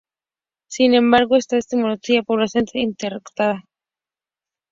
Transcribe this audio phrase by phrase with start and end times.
[0.67, 3.65] Sin embargo, esta etimología es probablemente incorrecta.